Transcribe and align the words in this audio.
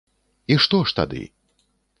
І 0.55 0.57
што 0.63 0.81
ж 0.93 0.97
тады? 1.01 1.23